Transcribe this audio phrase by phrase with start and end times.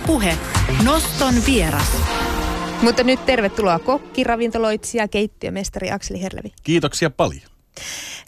[0.00, 0.38] Ylepuhe
[0.84, 1.96] Noston vieras.
[2.82, 6.52] Mutta nyt tervetuloa kokki, ravintoloitsija, keittiömestari Akseli Herlevi.
[6.62, 7.42] Kiitoksia paljon.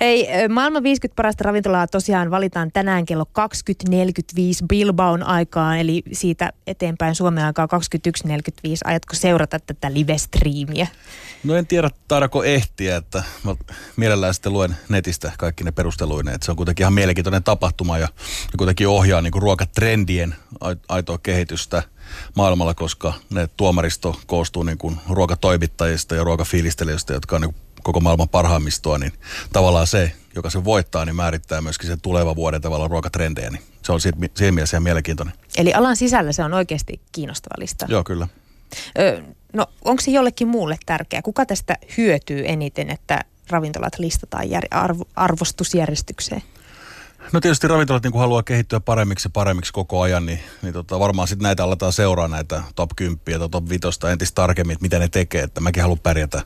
[0.01, 7.15] Hei, maailman 50 parasta ravintolaa tosiaan valitaan tänään kello 20.45 Bilbaon aikaan, eli siitä eteenpäin
[7.15, 7.69] Suomen aikaa
[8.29, 8.33] 21.45.
[8.85, 10.87] Ajatko seurata tätä live-striimiä?
[11.45, 13.55] No en tiedä, taidako ehtiä, että mä
[13.97, 18.09] mielellään sitten luen netistä kaikki ne perusteluine, että se on kuitenkin ihan mielenkiintoinen tapahtuma ja,
[18.53, 20.35] ja kuitenkin ohjaa niin kuin ruokatrendien
[20.89, 21.83] aitoa kehitystä
[22.35, 28.29] maailmalla, koska ne tuomaristo koostuu niin kuin ruokatoimittajista ja ruokafiilistelijöistä, jotka on niin koko maailman
[28.29, 29.13] parhaimmistoa, niin
[29.53, 33.51] tavallaan se, joka se voittaa, niin määrittää myöskin sen tulevan vuoden tavallaan ruokatrendejä.
[33.51, 34.19] Niin se on siinä
[34.51, 35.35] mielessä ihan mielenkiintoinen.
[35.57, 37.87] Eli alan sisällä se on oikeasti kiinnostava lista.
[37.89, 38.29] Joo, kyllä.
[38.99, 39.23] Ö,
[39.53, 41.23] no onko se jollekin muulle tärkeää?
[41.23, 46.43] Kuka tästä hyötyy eniten, että ravintolat listataan jär, arvo, arvostusjärjestykseen?
[47.33, 51.43] No tietysti ravintolat niin haluaa kehittyä paremmiksi paremmiksi koko ajan, niin, niin tota, varmaan sitten
[51.43, 53.81] näitä aletaan seuraa näitä top 10 tai top 5
[54.13, 56.43] entistä tarkemmin, että mitä ne tekee, että mäkin haluan pärjätä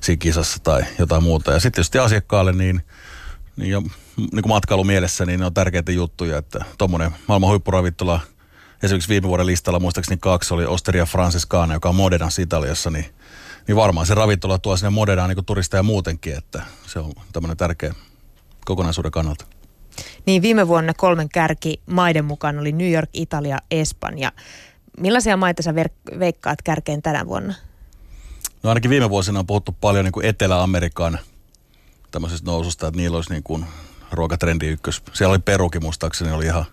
[0.00, 1.52] siinä kisassa tai jotain muuta.
[1.52, 2.82] Ja sitten tietysti asiakkaalle niin,
[3.56, 3.80] niin, jo,
[4.16, 8.20] niin kuin matkailumielessä, niin ne on tärkeitä juttuja, että tuommoinen maailman huippuravintola,
[8.82, 13.06] esimerkiksi viime vuoden listalla muistaakseni kaksi oli Osteria Francescana, joka on Modenassa Italiassa, niin,
[13.68, 17.94] niin varmaan se ravintola tuo sinne Modenaan niin turisteja muutenkin, että se on tämmöinen tärkeä
[18.64, 19.55] kokonaisuuden kannalta.
[20.26, 24.32] Niin viime vuonna kolmen kärki maiden mukaan oli New York, Italia, Espanja.
[25.00, 27.54] Millaisia maita sä ver- veikkaat kärkeen tänä vuonna?
[28.62, 31.18] No ainakin viime vuosina on puhuttu paljon niin kuin Etelä-Amerikan
[32.10, 33.64] tämmöisestä noususta, että niillä olisi niin kuin
[34.12, 35.02] ruokatrendi ykkös.
[35.12, 36.64] Siellä oli Perukin muistaakseni, oli ihan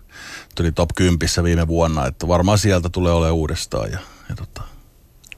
[0.54, 3.90] tuli top 10 viime vuonna, että varmaan sieltä tulee olemaan uudestaan.
[3.92, 4.62] Ja, ja tota.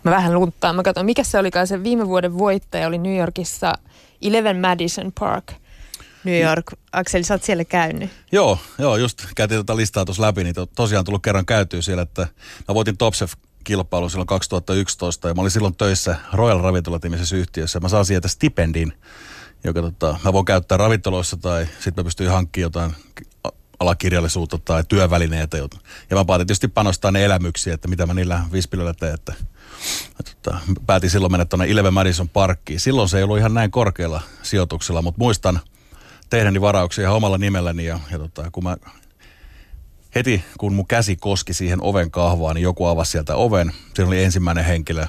[0.02, 0.76] Mä vähän lunttaan.
[0.76, 3.72] Mä katson, mikä se olikaan se viime vuoden voittaja oli New Yorkissa
[4.22, 5.52] Eleven Madison Park–
[6.26, 6.72] New York.
[6.92, 8.10] Akseli, sä oot siellä käynyt.
[8.32, 12.02] Joo, joo just käytiin tätä listaa tuossa läpi, niin to, tosiaan tullut kerran käytyä siellä,
[12.02, 12.28] että
[12.68, 13.32] mä voitin Topsef
[13.64, 17.80] kilpailu silloin 2011 ja mä olin silloin töissä Royal Ravintola-timisessä yhtiössä.
[17.80, 18.92] Mä saan sieltä stipendin,
[19.64, 22.94] joka tota, mä voin käyttää ravintoloissa tai sitten mä pystyn hankkimaan jotain
[23.80, 25.56] alakirjallisuutta tai työvälineitä.
[25.56, 29.14] Ja mä päätin tietysti panostaa ne elämyksiä, että mitä mä niillä vispilöillä teen.
[29.14, 29.34] Että,
[30.42, 32.80] tota, päätin silloin mennä tuonne Ilve Madison Parkkiin.
[32.80, 35.60] Silloin se ei ollut ihan näin korkealla sijoituksella, mutta muistan–
[36.30, 38.76] tehdäni varauksia ihan omalla nimelläni ja, ja tota, kun mä
[40.14, 43.72] heti kun mun käsi koski siihen oven kahvaan, niin joku avasi sieltä oven.
[43.94, 45.06] Siinä oli ensimmäinen henkilö.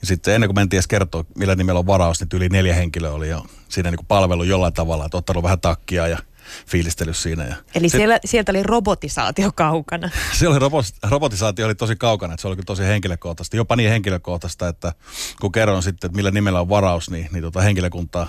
[0.00, 3.12] Ja sitten ennen kuin mentiin edes kertoa, millä nimellä on varaus, niin yli neljä henkilöä
[3.12, 6.18] oli jo siinä niin palvelu jollain tavalla, että ottanut vähän takkia ja
[6.66, 7.44] fiilistellyt siinä.
[7.44, 10.10] Ja Eli sit, siellä, sieltä oli robotisaatio kaukana.
[10.38, 10.58] Se oli
[11.02, 13.56] robotisaatio oli tosi kaukana, että se oli kyllä tosi henkilökohtaista.
[13.56, 14.92] Jopa niin henkilökohtaista, että
[15.40, 18.26] kun kerron sitten, että millä nimellä on varaus, niin, niin tota henkilökunta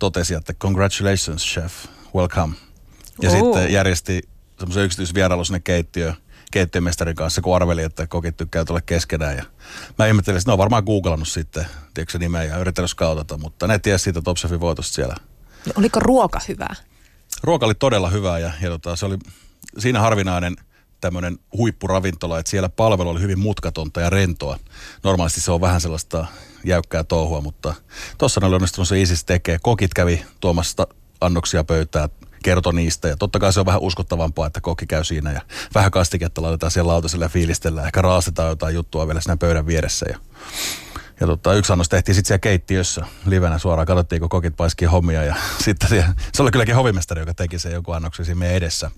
[0.00, 1.74] totesi, että congratulations chef,
[2.14, 2.56] welcome.
[3.22, 3.36] Ja oh.
[3.36, 4.22] sitten järjesti
[4.58, 6.16] semmoisen yksityisvierailu sinne keittiöön
[6.50, 9.36] keittiömestarin kanssa, kun arveli, että kokit tykkää tulla keskenään.
[9.36, 9.44] Ja
[9.98, 13.66] mä ihmettelin, että ne on varmaan googlannut sitten, tiedätkö se nimeä, ja yrittänyt skautata, mutta
[13.66, 15.14] ne tiesi siitä Top Chefin voitosta siellä.
[15.66, 16.74] No, oliko ruoka hyvää?
[17.42, 19.18] Ruoka oli todella hyvää ja, ja tota, se oli
[19.78, 20.56] siinä harvinainen
[21.00, 24.58] tämmöinen huippuravintola, että siellä palvelu oli hyvin mutkatonta ja rentoa.
[25.02, 26.26] Normaalisti se on vähän sellaista
[26.64, 27.74] jäykkää touhua, mutta
[28.18, 29.58] tuossa oli onnistunut se ISIS tekee.
[29.62, 30.86] Kokit kävi tuomassa
[31.20, 32.08] annoksia pöytää,
[32.42, 33.08] kertoi niistä.
[33.08, 35.40] Ja totta kai se on vähän uskottavampaa, että kokki käy siinä ja
[35.74, 37.86] vähän kastiketta laitetaan siellä lautaselle ja fiilistellään.
[37.86, 40.06] Ehkä raastetaan jotain juttua vielä siinä pöydän vieressä.
[40.08, 40.18] Ja,
[41.20, 43.86] ja tota, yksi annos tehtiin sitten siellä keittiössä livenä suoraan.
[43.86, 45.24] Katsottiin, kun kokit paiskii hommia.
[45.24, 48.90] Ja sitten se oli kylläkin hovimestari, joka teki sen joku annoksen siinä meidän edessä.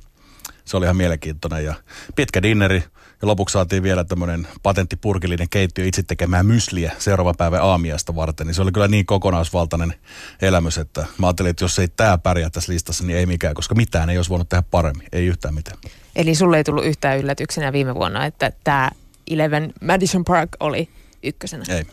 [0.64, 1.74] Se oli ihan mielenkiintoinen ja
[2.16, 2.84] pitkä dinneri.
[3.22, 8.46] Ja lopuksi saatiin vielä tämmöinen patenttipurkillinen keittiö itse tekemään mysliä seuraavan päivän aamiasta varten.
[8.46, 9.94] Niin se oli kyllä niin kokonaisvaltainen
[10.42, 13.74] elämys, että mä ajattelin, että jos ei tämä pärjää tässä listassa, niin ei mikään, koska
[13.74, 15.08] mitään ei olisi voinut tehdä paremmin.
[15.12, 15.78] Ei yhtään mitään.
[16.16, 18.90] Eli sulle ei tullut yhtään yllätyksenä viime vuonna, että tämä
[19.30, 20.88] Eleven Madison Park oli
[21.22, 21.64] ykkösenä?
[21.68, 21.84] Ei.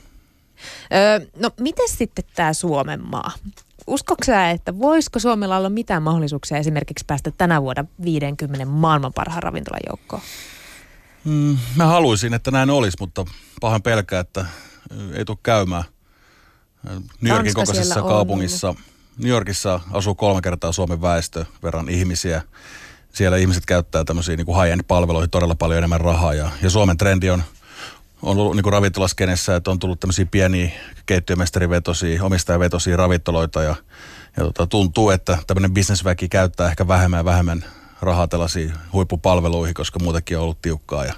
[0.94, 3.31] Öö, no miten sitten tämä Suomen maa?
[3.89, 9.43] Uskoksa sä, että voisiko Suomella olla mitään mahdollisuuksia esimerkiksi päästä tänä vuonna 50 maailman parhaan
[9.43, 10.22] ravintolan joukkoon?
[11.25, 13.25] Mm, mä haluaisin, että näin olisi, mutta
[13.61, 14.46] pahan pelkää, että
[15.14, 15.84] ei tule käymään.
[17.22, 18.75] New Yorkin kokoisessa kaupungissa.
[19.17, 22.41] New Yorkissa asuu kolme kertaa Suomen väestö verran ihmisiä.
[23.14, 26.34] Siellä ihmiset käyttää tämmöisiä niin high-end-palveluihin todella paljon enemmän rahaa.
[26.34, 27.43] Ja, ja Suomen trendi on
[28.21, 30.71] on ollut niin ravintolaskenessä, että on tullut tämmöisiä pieniä
[31.05, 33.75] keittiömestarivetosia, omistajavetosia ravintoloita ja,
[34.37, 37.66] ja tota, tuntuu, että tämmöinen bisnesväki käyttää ehkä vähemmän ja vähemmän
[38.01, 41.13] rahaa tällaisiin huippupalveluihin, koska muutenkin on ollut tiukkaa ja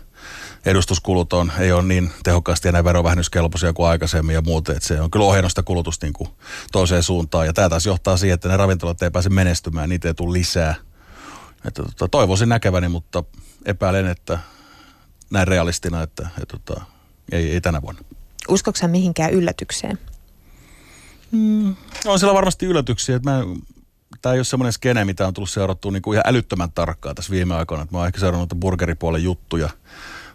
[0.65, 5.12] edustuskulut on, ei ole niin tehokkaasti enää verovähennyskelpoisia kuin aikaisemmin ja muuten, että se on
[5.12, 6.30] kyllä ohjannut sitä kulutusta niin kuin
[6.71, 10.13] toiseen suuntaan ja tämä taas johtaa siihen, että ne ravintolat ei pääse menestymään, niitä ei
[10.13, 10.75] tule lisää.
[11.65, 13.24] Että tota, toivoisin näkeväni, mutta
[13.65, 14.39] epäilen, että
[15.30, 16.81] näin realistina, että, että, että
[17.31, 18.01] ei, ei tänä vuonna.
[18.50, 20.00] Uskoksa mihinkään yllätykseen?
[21.31, 21.75] Mm,
[22.06, 23.16] on siellä varmasti yllätyksiä.
[23.16, 23.44] Että mä,
[24.22, 27.31] tämä ei ole semmoinen skene, mitä on tullut seurattua niin kuin ihan älyttömän tarkkaa tässä
[27.31, 27.83] viime aikoina.
[27.83, 29.69] Että mä oon ehkä seurannut burgeripuolen juttuja,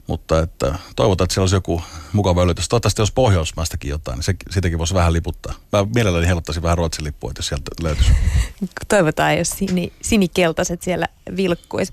[0.06, 1.82] mutta että toivotaan, että siellä olisi joku
[2.12, 2.68] mukava yllätys.
[2.68, 5.54] Toivottavasti jos Pohjoismaistakin jotain, niin se, sitäkin voisi vähän liputtaa.
[5.72, 8.12] Mä mielelläni helpottaisin vähän Ruotsin lippua, jos sieltä löytyisi.
[8.88, 11.06] Toivotaan, jos sini, sinikeltaiset siellä
[11.36, 11.92] vilkkuisi.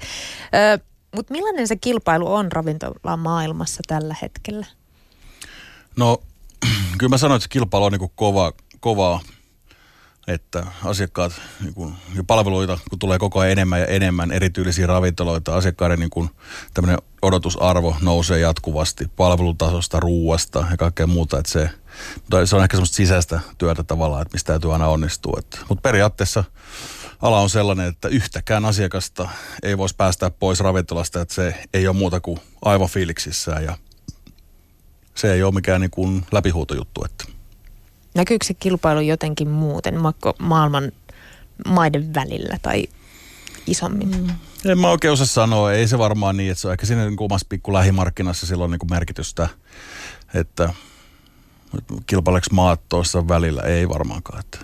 [1.15, 4.65] Mutta millainen se kilpailu on ravintola maailmassa tällä hetkellä?
[5.95, 6.21] No,
[6.97, 9.21] kyllä mä sanoin, että kilpailu on niin kova, kovaa
[10.27, 15.55] että asiakkaat niin kuin, ja palveluita, kun tulee koko ajan enemmän ja enemmän erityylisiä ravintoloita,
[15.55, 16.29] asiakkaiden niin kuin,
[16.73, 21.69] tämmöinen odotusarvo nousee jatkuvasti palvelutasosta, ruuasta ja kaikkea muuta, että se,
[22.45, 25.39] se on ehkä semmoista sisäistä työtä tavallaan, että mistä täytyy aina onnistua.
[25.69, 26.43] Mutta periaatteessa
[27.21, 29.29] ala on sellainen, että yhtäkään asiakasta
[29.63, 33.77] ei voisi päästää pois ravintolasta, että se ei ole muuta kuin aivan fiiliksissään ja
[35.15, 37.05] se ei ole mikään niin kuin läpihuutojuttu.
[37.05, 37.25] Että.
[38.15, 39.95] Näkyykö se kilpailu jotenkin muuten
[40.39, 40.91] maailman
[41.67, 42.87] maiden välillä tai
[43.67, 44.09] isommin?
[44.17, 44.29] Mm.
[44.71, 45.73] En mä oikein osaa sanoa.
[45.73, 48.79] Ei se varmaan niin, että se on ehkä siinä niin omassa pikku lähimarkkinassa silloin niin
[48.79, 49.49] kuin merkitystä,
[50.33, 50.73] että
[52.05, 53.61] kilpaileeko maat tuossa välillä?
[53.61, 54.39] Ei varmaankaan.
[54.39, 54.57] Että.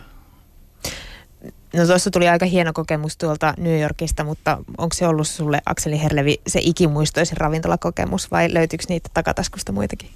[1.73, 6.01] No tuossa tuli aika hieno kokemus tuolta New Yorkista, mutta onko se ollut sulle Akseli
[6.03, 10.09] Herlevi se ikimuistoisin ravintolakokemus vai löytyykö niitä takataskusta muitakin?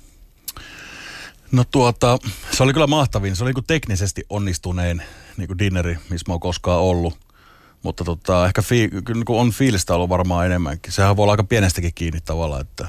[1.53, 2.17] No tuota,
[2.51, 3.35] se oli kyllä mahtavin.
[3.35, 5.03] Se oli niin teknisesti onnistuneen
[5.37, 7.19] niin kuin dinneri, missä mä oon koskaan ollut.
[7.83, 10.93] Mutta tota, ehkä fi, niin on fiilistä ollut varmaan enemmänkin.
[10.93, 12.87] Sehän voi olla aika pienestäkin kiinni tavallaan, että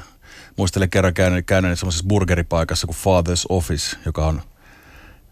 [0.57, 4.43] muistelen kerran käynyt, käynyt semmoisessa burgeripaikassa kuin Father's Office, joka on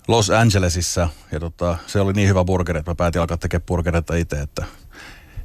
[0.08, 1.08] Los Angelesissa.
[1.32, 4.40] Ja tota, se oli niin hyvä burgeri, että mä päätin alkaa tekemään burgereita itse.
[4.40, 4.64] Että,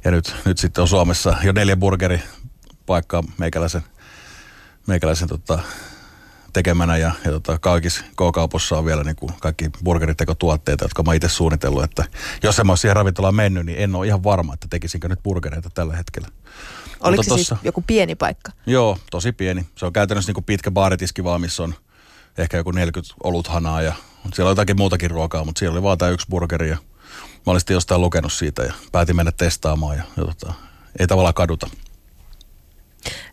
[0.04, 3.82] ja nyt, nyt sitten on Suomessa jo neljä burgeripaikkaa meikäläisen,
[4.86, 5.58] meikäläisen tota,
[6.58, 11.28] tekemänä ja, ja tota, kaikissa K-kaupossa on vielä niin kuin kaikki burgeritekotuotteita, jotka mä itse
[11.28, 12.04] suunnitellut, että
[12.42, 15.70] jos en mä siihen ravintolaan mennyt, niin en ole ihan varma, että tekisinkö nyt burgereita
[15.74, 16.28] tällä hetkellä.
[17.00, 18.52] Oliko se tossa, siis joku pieni paikka?
[18.66, 19.66] Joo, tosi pieni.
[19.76, 21.74] Se on käytännössä niin kuin pitkä baaritiski vaan, missä on
[22.38, 23.92] ehkä joku 40 oluthanaa ja
[24.34, 26.76] siellä on jotakin muutakin ruokaa, mutta siellä oli vaan tämä yksi burgeri ja
[27.46, 30.54] mä olisin jostain lukenut siitä ja päätin mennä testaamaan ja, ja tota,
[30.98, 31.70] ei tavallaan kaduta.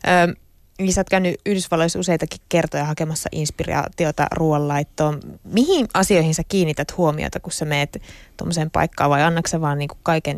[0.08, 0.45] Öö,
[0.80, 5.20] niin sä oot käynyt Yhdysvalloissa useitakin kertoja hakemassa inspiraatiota ruoanlaittoon.
[5.44, 8.02] Mihin asioihin sä kiinnität huomiota, kun sä meet
[8.38, 10.38] tuommoiseen paikkaan vai annatko sä vaan niinku kaiken,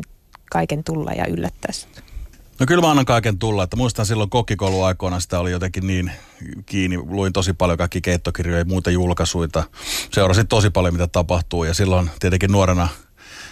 [0.50, 2.02] kaiken tulla ja yllättää sut?
[2.60, 6.12] No kyllä mä annan kaiken tulla, että muistan silloin kokikouluaikoina sitä oli jotenkin niin
[6.66, 6.96] kiinni.
[6.96, 9.64] Luin tosi paljon kaikki keittokirjoja ja muita julkaisuita.
[10.12, 12.88] Seurasin tosi paljon mitä tapahtuu ja silloin tietenkin nuorena–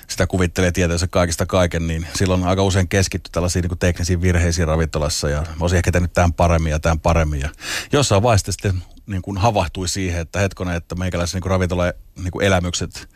[0.08, 5.28] sitä kuvittelee tietänsä kaikista kaiken, niin silloin aika usein keskitty tällaisiin niin teknisiin virheisiin ravintolassa
[5.28, 7.40] ja olisin ehkä tehnyt tämän paremmin ja tämän paremmin.
[7.40, 7.48] Ja
[7.92, 11.84] jossain vaiheessa sitten niin kuin havahtui siihen, että hetkonen, että meikäläisen niin ravintola
[12.16, 13.08] niin elämykset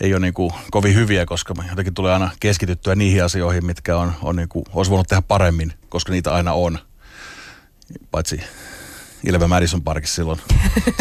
[0.00, 4.12] ei ole niin kuin kovin hyviä, koska jotenkin tulee aina keskityttyä niihin asioihin, mitkä on,
[4.22, 6.78] on niin kuin, olisi voinut tehdä paremmin, koska niitä aina on.
[8.10, 8.40] Paitsi
[9.24, 10.40] Ilve Madison Parkissa silloin,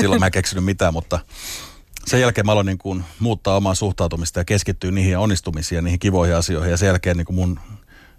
[0.01, 1.19] silloin mä en keksinyt mitään, mutta
[2.09, 5.99] sen jälkeen mä aloin niin kuin muuttaa omaa suhtautumista ja keskittyä niihin onnistumisiin ja niihin
[5.99, 6.71] kivoihin asioihin.
[6.71, 7.59] Ja sen jälkeen niin kuin mun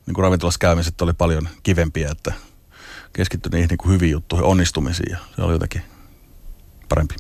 [0.07, 2.33] niin kuin ravintolassa käymiset oli paljon kivempiä, että
[3.13, 5.83] keskittyi niihin niin kuin hyviin juttuihin, onnistumisiin ja se oli jotenkin
[6.89, 7.15] parempi.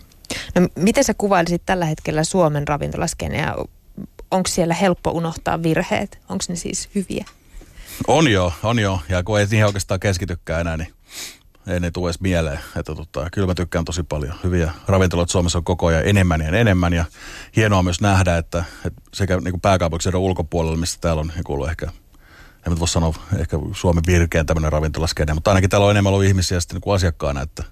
[0.54, 3.54] No, miten sä kuvailisit tällä hetkellä Suomen ravintolaskeneä?
[4.30, 6.18] Onko siellä helppo unohtaa virheet?
[6.28, 7.25] Onko ne siis hyviä?
[8.06, 9.00] On joo, on joo.
[9.09, 10.92] Ja kun ei niihin oikeastaan keskitykään enää, niin
[11.71, 12.61] ei ne tule edes mieleen.
[12.77, 14.35] Että tota, kyllä mä tykkään tosi paljon.
[14.45, 16.93] Hyviä ravintoloita Suomessa on koko ajan enemmän ja enemmän.
[16.93, 17.05] Ja
[17.57, 21.89] hienoa myös nähdä, että, että sekä niin pääkaupunkiseudun ulkopuolella, missä täällä on niin ehkä
[22.67, 26.61] en voi sanoa ehkä Suomen virkeän tämmöinen ravintolaskene, mutta ainakin täällä on enemmän ollut ihmisiä
[26.61, 27.65] sitten niin kuin asiakkaana, että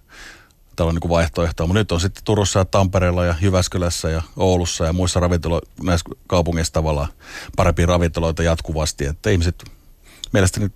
[0.76, 1.26] täällä on niin kuin.
[1.44, 6.10] Mutta nyt on sitten Turussa ja Tampereella ja Jyväskylässä ja Oulussa ja muissa ravintoloissa, näissä
[6.26, 7.08] kaupungeissa tavallaan
[7.56, 9.64] parempia ravintoloita jatkuvasti, että ihmiset
[10.32, 10.70] mielestäni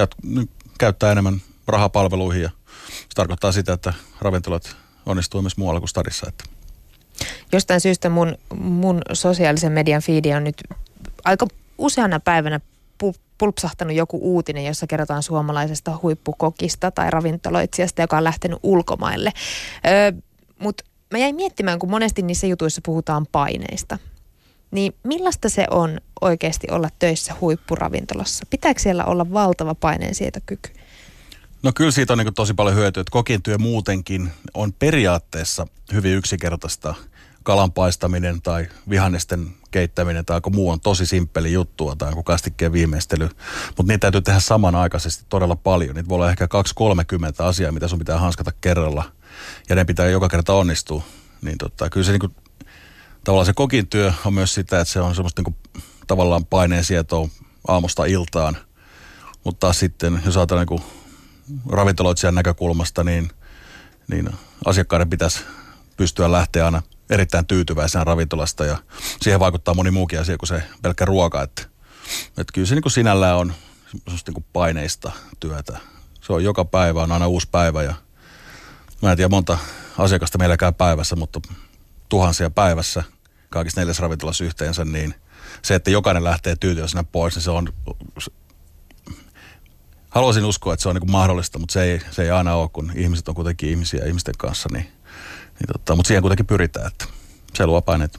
[0.00, 0.46] jat-
[0.78, 2.50] käyttää enemmän rahapalveluihin ja
[2.88, 4.76] se tarkoittaa sitä, että ravintolat
[5.06, 6.26] onnistuu myös muualla kuin stadissa.
[6.28, 6.44] Että.
[7.52, 10.62] Jostain syystä mun, mun sosiaalisen median fiidi on nyt
[11.24, 11.46] aika
[11.78, 12.60] useana päivänä
[13.38, 19.32] pulpsahtanut joku uutinen, jossa kerrotaan suomalaisesta huippukokista tai ravintoloitsijasta, joka on lähtenyt ulkomaille.
[19.86, 20.12] Öö,
[20.58, 23.98] Mutta mä jäin miettimään, kun monesti niissä jutuissa puhutaan paineista.
[24.70, 28.44] Niin millaista se on oikeasti olla töissä huippuravintolassa?
[28.50, 30.70] Pitääkö siellä olla valtava paineensietokyky?
[31.62, 36.14] No kyllä siitä on niin tosi paljon hyötyä, että kokin työ muutenkin on periaatteessa hyvin
[36.14, 36.94] yksinkertaista
[37.42, 42.72] kalan paistaminen tai vihannesten keittäminen tai joku muu on tosi simppeli juttua tai joku kastikkeen
[42.72, 43.28] viimeistely.
[43.66, 45.96] Mutta niitä täytyy tehdä samanaikaisesti todella paljon.
[45.96, 46.48] Niitä voi olla ehkä 2-30
[47.44, 49.04] asiaa, mitä sun pitää hanskata kerralla.
[49.68, 51.02] Ja ne pitää joka kerta onnistua.
[51.42, 52.30] Niin tota, kyllä se niinku,
[53.24, 55.56] tavallaan se kokin työ on myös sitä, että se on semmoista niinku,
[56.06, 57.28] tavallaan paineensietoa
[57.68, 58.56] aamusta iltaan.
[59.44, 60.97] Mutta sitten, jos ajatellaan niinku
[61.68, 63.30] ravintoloitsijan näkökulmasta, niin,
[64.08, 64.30] niin
[64.64, 65.40] asiakkaiden pitäisi
[65.96, 68.78] pystyä lähteä aina erittäin tyytyväisenä ravintolasta ja
[69.22, 71.42] siihen vaikuttaa moni muukin asia kuin se pelkkä ruoka.
[71.42, 71.62] Että,
[72.28, 73.52] että kyllä se niin kuin sinällään on
[74.26, 75.78] niin kuin paineista työtä.
[76.20, 77.94] Se on joka päivä, on aina uusi päivä ja
[79.02, 79.58] mä en tiedä monta
[79.98, 81.40] asiakasta meilläkään päivässä, mutta
[82.08, 83.02] tuhansia päivässä
[83.50, 85.14] kaikissa neljäs ravintolassa yhteensä, niin
[85.62, 87.72] se, että jokainen lähtee tyytyväisenä pois, niin se on,
[90.10, 92.68] haluaisin uskoa, että se on niin kuin mahdollista, mutta se ei, se ei aina ole,
[92.72, 94.88] kun ihmiset on kuitenkin ihmisiä ihmisten kanssa, niin
[95.58, 97.04] niin tota, mutta siihen kuitenkin pyritään, että
[97.54, 98.18] se luo paineet.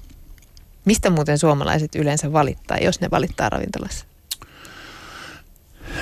[0.86, 4.06] Mistä muuten suomalaiset yleensä valittaa, jos ne valittaa ravintolassa?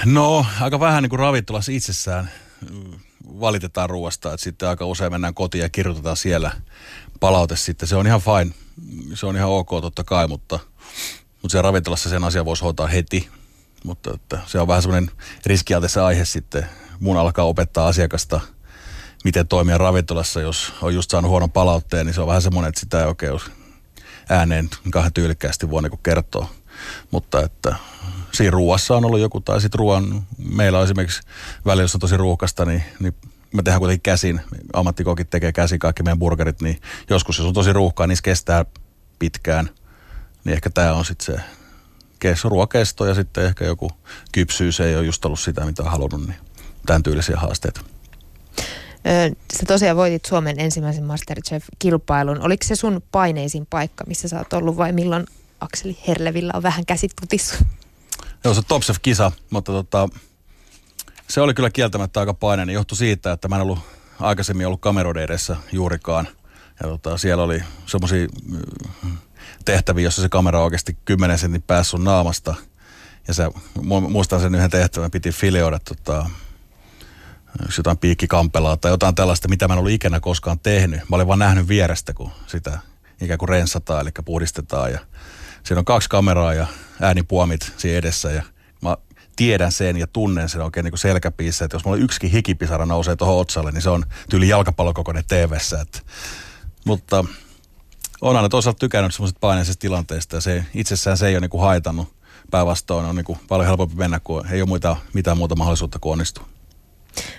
[0.06, 2.32] No, aika vähän niin kuin ravintolassa itsessään
[3.40, 6.52] valitetaan ruoasta, että sitten aika usein mennään kotiin ja kirjoitetaan siellä
[7.20, 7.88] palaute sitten.
[7.88, 8.56] Se on ihan fine,
[9.14, 10.60] se on ihan ok totta kai, mutta,
[11.42, 13.30] mutta se ravintolassa sen asian voisi hoitaa heti.
[13.84, 15.12] Mutta että se on vähän semmoinen
[15.46, 16.66] riskialtis aihe sitten.
[17.00, 18.40] Mun alkaa opettaa asiakasta–
[19.24, 22.80] miten toimia ravintolassa, jos on just saanut huonon palautteen, niin se on vähän semmoinen, että
[22.80, 23.40] sitä ei oikein
[24.30, 26.50] ääneen kahden tyylikkäästi voi niin kertoa.
[27.12, 27.76] Mutta että
[28.32, 31.22] siinä ruuassa on ollut joku, tai sitten ruoan, meillä on esimerkiksi
[31.66, 33.14] välillä, jos on tosi ruuhkasta, niin, niin
[33.54, 34.42] me tehdään kuitenkin käsin,
[34.74, 38.66] ammattikokit tekee käsin kaikki meidän burgerit, niin joskus jos on tosi ruuhkaa, niin se kestää
[39.20, 39.70] pitkään.
[40.44, 41.42] Niin ehkä tämä on sitten se
[42.44, 43.92] ruoakesto ja sitten ehkä joku
[44.32, 46.38] kypsyys ei ole just ollut sitä, mitä on halunnut, niin
[46.86, 47.82] tämän tyylisiä haasteita.
[49.54, 52.42] Sä tosiaan voitit Suomen ensimmäisen Masterchef-kilpailun.
[52.42, 55.26] Oliko se sun paineisin paikka, missä sä oot ollut vai milloin
[55.60, 57.56] Akseli Herlevillä on vähän käsit putissa?
[58.44, 60.10] Joo, se Top Chef-kisa, mutta tota,
[61.28, 62.74] se oli kyllä kieltämättä aika paineinen.
[62.74, 63.80] Johtui siitä, että mä en ollut
[64.20, 66.28] aikaisemmin ollut kameroiden edessä juurikaan.
[66.84, 68.28] Ja tota, siellä oli semmoisia
[69.68, 72.56] tehtäviä, jossa se kamera oikeasti 10 sentin päässä sun naamasta.
[73.28, 73.50] Ja se,
[74.10, 76.30] muistan sen yhden tehtävän, piti fileoida tota,
[77.78, 81.00] jotain piikkikampelaa tai jotain tällaista, mitä mä en ollut ikinä koskaan tehnyt.
[81.10, 82.80] Mä olin vaan nähnyt vierestä, kun sitä
[83.22, 84.92] ikään kuin rensataan, eli puhdistetaan.
[84.92, 85.00] Ja
[85.64, 86.68] siinä on kaksi kameraa ja
[87.02, 88.44] äänipuomit siinä edessä ja
[88.82, 88.98] mä
[89.36, 93.38] tiedän sen ja tunnen sen oikein niin selkäpiissä, että jos mulla yksikin hikipisara nousee tuohon
[93.38, 95.24] otsalle, niin se on tyyli jalkapallokokoinen.
[95.82, 96.00] Että,
[96.86, 97.26] mutta
[98.22, 101.62] on aina toisaalta tykännyt semmoisesta paineisesta tilanteesta ja se, itsessään se ei ole niin kuin
[101.62, 102.08] haitannut.
[102.52, 106.12] Päinvastoin on niin kuin paljon helpompi mennä, kun ei ole muita, mitään muuta mahdollisuutta kuin
[106.12, 106.46] onnistua.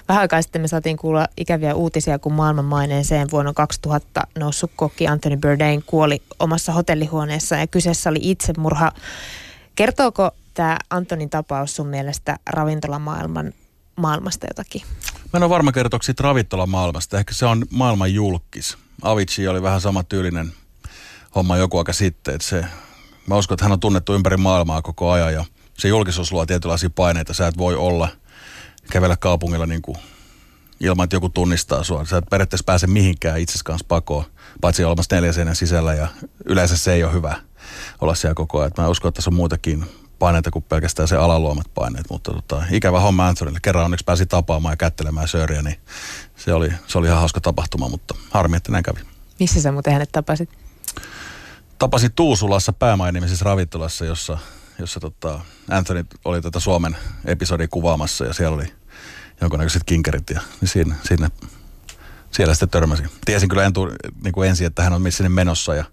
[0.09, 5.37] Vähän aikaa sitten me saatiin kuulla ikäviä uutisia, kun maailmanmaineeseen vuonna 2000 noussut kokki Anthony
[5.37, 8.93] Bourdain kuoli omassa hotellihuoneessa ja kyseessä oli itsemurha.
[9.75, 13.53] Kertooko tämä Antonin tapaus sun mielestä ravintolamaailman
[13.97, 14.83] maailmasta jotakin?
[15.33, 17.19] Mä en ole varma kertooko siitä ravintolamaailmasta.
[17.19, 18.79] Ehkä se on maailman julkis.
[19.03, 20.53] Avicii oli vähän sama tyylinen
[21.39, 22.35] homma joku aika sitten.
[22.35, 22.65] Että se,
[23.27, 25.45] mä uskon, että hän on tunnettu ympäri maailmaa koko ajan ja
[25.79, 27.35] se julkisuus luo tietynlaisia paineita.
[27.35, 28.09] Sä et voi olla–
[28.91, 29.97] kävellä kaupungilla niin kuin
[30.81, 32.05] ilman, että joku tunnistaa sua.
[32.05, 34.25] Sä et periaatteessa pääse mihinkään itse kanssa pakoon,
[34.61, 36.09] paitsi olemassa neljä seinän sisällä ja
[36.45, 37.37] yleensä se ei ole hyvä
[38.01, 38.73] olla siellä koko ajan.
[38.79, 39.85] mä uskon, että tässä on muutakin
[40.19, 43.59] paineita kuin pelkästään se alaluomat paineet, mutta tota, ikävä homma Anthonylle.
[43.63, 45.77] Kerran onneksi pääsi tapaamaan ja kättelemään Söriä, niin
[46.37, 49.01] se oli, se oli ihan hauska tapahtuma, mutta harmi, että näin kävi.
[49.41, 50.51] Missä sä muuten hänet tapasit?
[51.79, 54.39] Tapasin Tuusulassa päämainimisessa ravintolassa, jossa
[54.79, 58.73] jossa tota Anthony oli tätä Suomen episodia kuvaamassa ja siellä oli
[59.41, 61.31] jonkunnäköiset kinkerit ja niin siinä, siinä,
[62.31, 63.11] siellä sitten törmäsin.
[63.25, 63.89] Tiesin kyllä entu,
[64.25, 65.85] niin kuin ensin, että hän on sinne menossa ja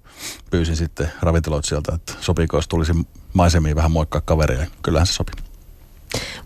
[0.51, 2.93] pyysin sitten ravintoloitsijalta, että sopiiko, jos tulisi
[3.33, 5.31] maisemiin vähän moikkaa kaveria ja kyllähän se sopi.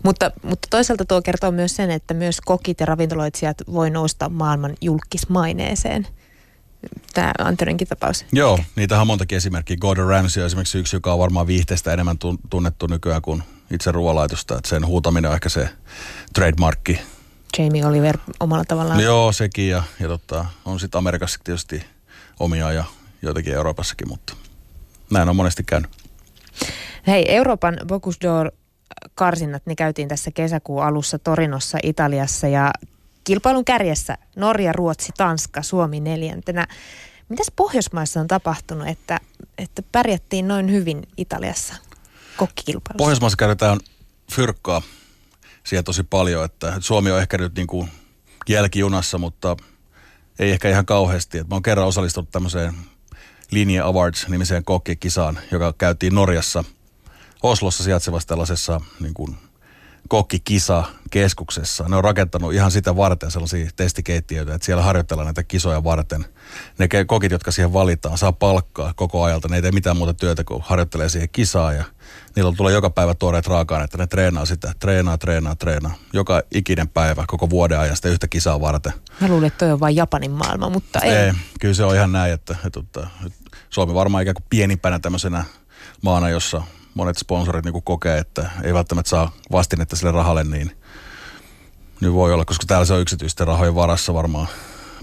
[0.02, 4.74] Mutta, mutta toisaalta tuo kertoo myös sen, että myös kokit ja ravintoloitsijat voi nousta maailman
[4.80, 6.06] julkismaineeseen–
[7.14, 8.24] tämä Antoninkin tapaus.
[8.32, 9.76] Joo, niitä on montakin esimerkkiä.
[9.76, 12.16] Gordon Ramsay on esimerkiksi yksi, joka on varmaan viihteestä enemmän
[12.50, 14.56] tunnettu nykyään kuin itse ruoalaitosta.
[14.56, 15.68] Että sen huutaminen on ehkä se
[16.34, 17.00] trademarkki.
[17.58, 19.00] Jamie Oliver omalla tavallaan.
[19.00, 21.84] Joo, sekin ja, ja tota, on sitten Amerikassa tietysti
[22.40, 22.84] omia ja
[23.22, 24.36] joitakin Euroopassakin, mutta
[25.10, 25.90] näin on monesti käynyt.
[27.06, 28.50] Hei, Euroopan Bocuse d'Or
[29.14, 32.70] karsinnat, ne käytiin tässä kesäkuun alussa Torinossa Italiassa ja
[33.24, 36.66] kilpailun kärjessä Norja, Ruotsi, Tanska, Suomi neljäntenä.
[37.28, 39.20] Mitäs Pohjoismaissa on tapahtunut, että,
[39.58, 41.74] että pärjättiin noin hyvin Italiassa
[42.36, 42.98] kokkikilpailussa?
[42.98, 43.78] Pohjoismaissa käytetään
[44.32, 44.82] fyrkkaa
[45.64, 47.90] siellä tosi paljon, että Suomi on ehkä nyt niin kuin
[48.48, 49.56] jälkijunassa, mutta
[50.38, 51.38] ei ehkä ihan kauheasti.
[51.38, 52.74] Et mä oon kerran osallistunut tämmöiseen
[53.50, 56.64] Linje Awards-nimiseen kokkikisaan, joka käytiin Norjassa
[57.42, 59.36] Oslossa sijaitsevassa tällaisessa niin kuin,
[60.08, 61.84] kokkikisa keskuksessa.
[61.88, 66.24] Ne on rakentanut ihan sitä varten sellaisia testikeittiöitä, että siellä harjoitellaan näitä kisoja varten.
[66.78, 69.48] Ne kokit, jotka siihen valitaan, saa palkkaa koko ajalta.
[69.48, 71.84] Ne ei tee mitään muuta työtä kuin harjoittelee siihen kisaa ja
[72.36, 74.72] niillä tulee joka päivä tuoreet raaka että ne treenaa sitä.
[74.78, 75.94] Treenaa, treenaa, treenaa.
[76.12, 78.92] Joka ikinen päivä koko vuoden ajan sitä yhtä kisaa varten.
[79.20, 81.12] Mä luulen, että toi on vain Japanin maailma, mutta ei.
[81.12, 84.98] ei kyllä se on ihan näin, että, että, että, että Suomi varmaan ikään kuin pienimpänä
[84.98, 85.44] tämmöisenä
[86.02, 86.62] maana, jossa
[86.94, 90.76] monet sponsorit niin kokee, että ei välttämättä saa vastinetta sille rahalle, niin
[92.00, 94.48] nyt voi olla, koska täällä se on yksityisten rahojen varassa varmaan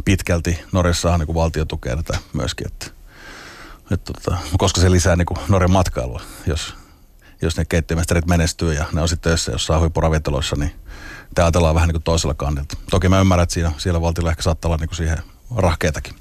[0.06, 0.60] pitkälti.
[0.72, 2.86] Norjassahan niin valtio tukee tätä myöskin, että,
[3.91, 6.75] että, että koska se lisää niin Norjan matkailua, jos,
[7.41, 10.72] jos ne keittiömestarit menestyy ja ne on sitten töissä jossain huippuravintoloissa, niin
[11.36, 12.77] tämä ajatellaan vähän niin kuin toisella kannalta.
[12.89, 15.17] Toki mä ymmärrän, että siinä, siellä valtiolla ehkä saattaa olla niin kuin siihen
[15.56, 16.15] rahkeetakin.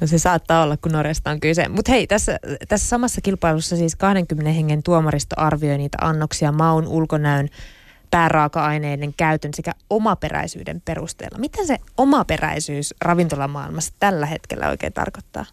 [0.00, 1.68] No se saattaa olla, kun Norjasta on kyse.
[1.68, 2.38] Mutta hei, tässä,
[2.68, 7.48] tässä samassa kilpailussa siis 20 hengen tuomaristo arvioi niitä annoksia maun, ulkonäön,
[8.10, 11.38] pääraaka-aineiden käytön sekä omaperäisyyden perusteella.
[11.38, 15.44] Mitä se omaperäisyys ravintolamaailmassa tällä hetkellä oikein tarkoittaa?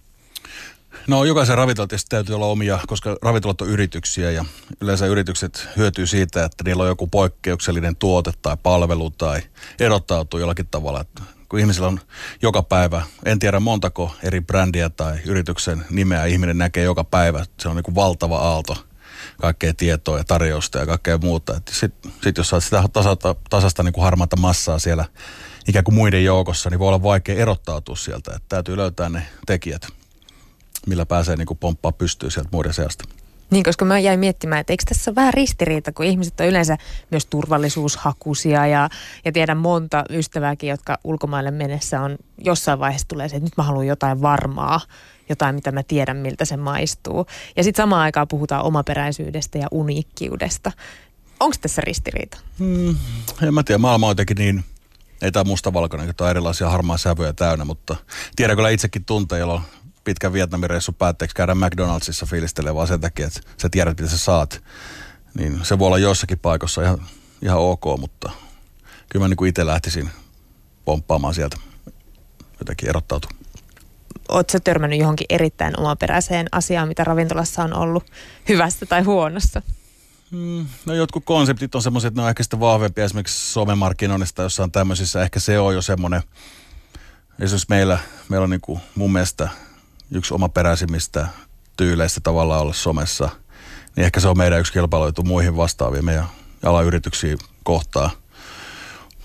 [1.07, 4.45] No jokaisen ravintola täytyy olla omia, koska ravintolat on yrityksiä ja
[4.81, 9.41] yleensä yritykset hyötyy siitä, että niillä on joku poikkeuksellinen tuote tai palvelu tai
[9.79, 11.05] erottautuu jollakin tavalla
[11.49, 11.99] kun ihmisillä on
[12.41, 17.45] joka päivä, en tiedä montako eri brändiä tai yrityksen nimeä ihminen näkee joka päivä.
[17.59, 18.87] Se on niin kuin valtava aalto
[19.41, 21.61] kaikkea tietoa ja tarjousta ja kaikkea muuta.
[21.69, 25.05] Sitten sit jos saat sitä tasata, tasasta niin kuin harmaata massaa siellä
[25.67, 28.31] ikään kuin muiden joukossa, niin voi olla vaikea erottautua sieltä.
[28.35, 29.87] Että täytyy löytää ne tekijät,
[30.87, 33.05] millä pääsee niin kuin pomppaa pystyy sieltä muiden seasta.
[33.51, 36.77] Niin, koska mä jäin miettimään, että eikö tässä ole vähän ristiriita, kun ihmiset on yleensä
[37.11, 38.89] myös turvallisuushakuisia ja,
[39.25, 43.63] ja tiedän monta ystävääkin, jotka ulkomaille mennessä on jossain vaiheessa tulee se, että nyt mä
[43.63, 44.81] haluan jotain varmaa,
[45.29, 47.25] jotain mitä mä tiedän miltä se maistuu.
[47.55, 50.71] Ja sitten samaan aikaan puhutaan omaperäisyydestä ja uniikkiudesta.
[51.39, 52.37] Onko tässä ristiriita?
[52.59, 52.95] Hmm,
[53.43, 54.63] en mä tiedä, maailma on jotenkin niin,
[55.21, 57.95] ei tämä mustavalkoinen, että on erilaisia harmaa sävyjä täynnä, mutta
[58.35, 59.61] tiedän kyllä itsekin tunteja, on
[60.07, 64.17] pitkän Vietnamin reissun päätteeksi käydä McDonaldsissa fiilistelee vaan sen takia, että sä tiedät, mitä sä
[64.17, 64.63] saat.
[65.33, 67.01] Niin se voi olla jossakin paikassa ihan,
[67.41, 68.31] ihan ok, mutta
[69.09, 70.09] kyllä mä niin kuin itse lähtisin
[70.85, 71.57] pomppaamaan sieltä
[72.59, 73.31] jotenkin erottautua.
[74.29, 78.03] Oletko törmännyt johonkin erittäin omaperäiseen asiaan, mitä ravintolassa on ollut
[78.49, 79.61] hyvästä tai huonossa?
[80.31, 84.71] Mm, no jotkut konseptit on semmoiset, että ne on ehkä sitten vahvempia esimerkiksi somemarkkinoinnista jossain
[84.71, 85.21] tämmöisissä.
[85.21, 86.21] Ehkä se on jo semmoinen,
[87.39, 89.49] esimerkiksi meillä, meillä on niin kuin mun mielestä
[90.11, 91.27] yksi omaperäisimmistä
[91.77, 93.29] tyyleistä tavallaan olla somessa,
[93.95, 96.27] niin ehkä se on meidän yksi kilpailuetu muihin vastaaviin meidän
[96.65, 98.09] alayrityksiin kohtaan.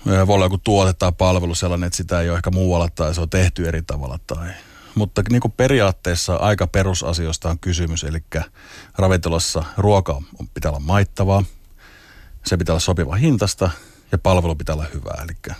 [0.05, 3.21] Voi olla joku tuote tai palvelu sellainen, että sitä ei ole ehkä muualla tai se
[3.21, 4.19] on tehty eri tavalla.
[4.27, 4.49] Tai.
[4.95, 8.23] Mutta niin kuin periaatteessa aika perusasioista on kysymys, eli
[8.97, 11.43] ravintolassa ruoka on, pitää olla maittavaa,
[12.45, 13.69] se pitää olla sopiva hintasta
[14.11, 15.23] ja palvelu pitää olla hyvää.
[15.23, 15.55] Eli,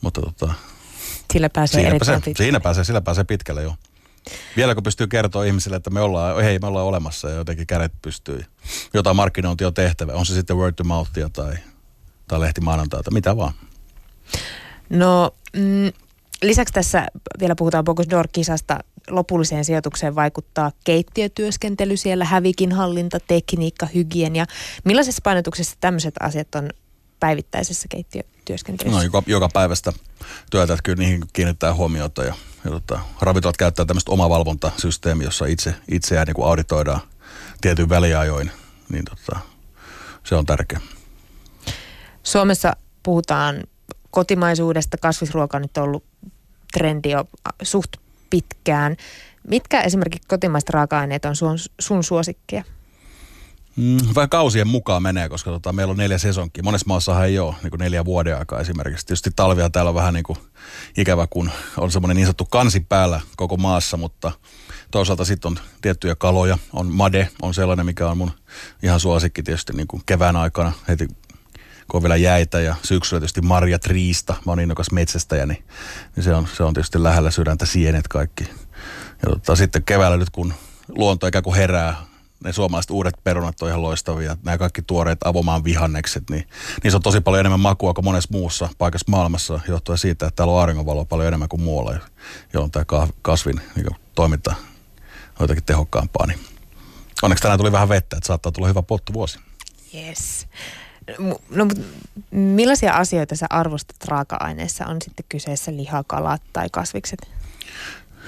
[0.00, 0.54] mutta tota,
[1.32, 3.74] sillä pääsee siinä pääsee, siinä pääsee, sillä pääsee pitkälle jo.
[4.56, 7.92] Vielä kun pystyy kertoa ihmisille, että me ollaan, hei me ollaan olemassa ja jotenkin kädet
[8.02, 8.44] pystyy.
[8.94, 10.12] Jotain markkinointia on tehtävä.
[10.12, 11.54] On se sitten word to mouthia tai,
[12.28, 13.52] tai lehti maanantaita, mitä vaan.
[14.90, 15.92] No mm,
[16.42, 17.06] lisäksi tässä
[17.40, 18.78] vielä puhutaan Bocuse d'Or-kisasta.
[19.10, 24.46] Lopulliseen sijoitukseen vaikuttaa keittiötyöskentely siellä, hävikin hallinta, tekniikka, hygienia.
[24.84, 26.70] Millaisessa painotuksessa tämmöiset asiat on
[27.20, 27.88] päivittäisessä
[28.50, 28.98] keittiötyöskentelyssä?
[28.98, 29.92] No joka, joka päivästä
[30.50, 32.34] työtä, että kyllä niihin kiinnittää huomiota ja,
[32.64, 37.00] ja tota, ravintolat käyttää tämmöistä omavalvontasysteemiä, jossa itse, itseään niin auditoidaan
[37.60, 38.50] tietyn väliajoin,
[38.88, 39.40] niin tota,
[40.24, 40.80] se on tärkeä.
[42.22, 43.62] Suomessa puhutaan
[44.10, 46.04] kotimaisuudesta, kasvisruoka on nyt ollut
[46.72, 47.24] trendi jo
[47.62, 47.96] suht
[48.30, 48.96] pitkään.
[49.48, 52.64] Mitkä esimerkiksi kotimaiset raaka-aineet on sun, sun suosikkia?
[53.80, 56.62] Mm, vähän kausien mukaan menee, koska tota, meillä on neljä sesonkia.
[56.62, 59.06] Monessa maassa ei ole niin kuin neljä vuoden aikaa esimerkiksi.
[59.06, 60.38] Tietysti talvia täällä on vähän niin kuin
[60.96, 64.32] ikävä, kun on semmoinen niin sanottu kansi päällä koko maassa, mutta
[64.90, 66.58] toisaalta sitten on tiettyjä kaloja.
[66.72, 68.30] On made, on sellainen, mikä on mun
[68.82, 71.08] ihan suosikki tietysti niin kuin kevään aikana heti
[71.90, 74.32] kun on vielä jäitä ja syksyllä tietysti marjat, riista.
[74.46, 75.64] Mä oon innokas metsästäjä, niin,
[76.16, 78.44] niin se, on, se on tietysti lähellä sydäntä sienet kaikki.
[79.22, 80.54] Ja tota, sitten keväällä nyt kun
[80.88, 82.09] luonto ikään kuin herää,
[82.44, 84.36] ne suomalaiset uudet perunat on ihan loistavia.
[84.44, 86.48] Nämä kaikki tuoreet avomaan vihannekset, niin
[86.82, 90.54] niissä on tosi paljon enemmän makua kuin monessa muussa paikassa maailmassa, johtuen siitä, että täällä
[90.54, 91.98] on auringonvaloa paljon enemmän kuin muualla,
[92.52, 92.84] jolloin tämä
[93.22, 94.54] kasvin niin toiminta
[95.30, 96.26] on jotenkin tehokkaampaa.
[96.26, 96.38] Niin
[97.22, 99.38] onneksi tänään tuli vähän vettä, että saattaa tulla hyvä pottuvuosi.
[99.94, 100.46] Yes.
[101.50, 101.82] No, mutta
[102.30, 104.86] millaisia asioita sä arvostat raaka-aineissa?
[104.86, 107.39] On sitten kyseessä lihakalat tai kasvikset?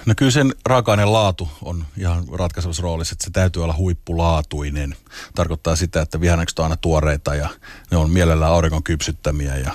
[0.06, 4.96] No kyllä sen raaka-aineen laatu on ihan ratkaisevassa roolissa, että se täytyy olla huippulaatuinen.
[5.34, 7.48] Tarkoittaa sitä, että vihannekset on aina tuoreita ja
[7.90, 9.72] ne on mielellään auringon kypsyttämiä ja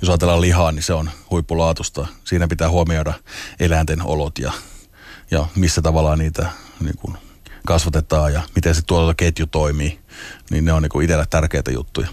[0.00, 2.06] jos ajatellaan lihaa, niin se on huippulaatusta.
[2.24, 3.14] Siinä pitää huomioida
[3.60, 4.52] eläinten olot ja,
[5.30, 7.16] ja missä tavallaan niitä niin kuin
[7.66, 9.98] kasvatetaan ja miten se tuotantoketju toimii.
[10.50, 12.08] Niin ne on niin kuin itselle tärkeitä juttuja.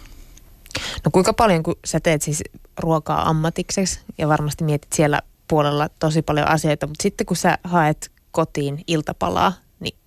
[1.06, 2.44] No kuinka paljon, kun sä teet siis
[2.80, 5.22] ruokaa ammatikseksi ja varmasti mietit siellä
[5.54, 9.98] puolella tosi paljon asioita, mutta sitten kun sä haet kotiin iltapalaa, niin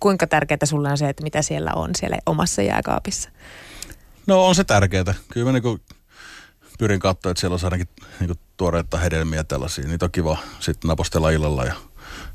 [0.00, 3.30] kuinka tärkeää sulle on se, että mitä siellä on siellä omassa jääkaapissa?
[4.26, 5.14] No on se tärkeää.
[5.32, 5.80] Kyllä mä niin
[6.78, 7.88] pyrin katsoa, että siellä on ainakin
[8.20, 9.88] niin tuoreita hedelmiä tällaisia.
[9.88, 11.64] Niitä on kiva sitten napostella illalla.
[11.64, 11.74] Ja,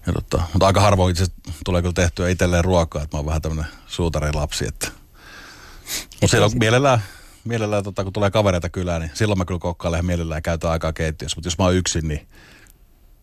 [0.07, 1.25] ja tota, mutta aika harvoin itse
[1.65, 4.67] tulee kyllä tehtyä itselleen ruokaa, että mä oon vähän tämmöinen suutarilapsi.
[4.67, 4.87] Että.
[6.11, 7.03] Mutta siellä on mielellään
[7.45, 10.93] mielellään tota, kun tulee kavereita kylään, niin silloin mä kyllä kokkailen ja mielellään käytän aikaa
[10.93, 11.37] keittiössä.
[11.37, 12.27] Mutta jos mä oon yksin, niin